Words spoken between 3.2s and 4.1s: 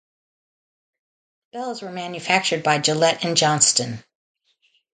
and Johnston.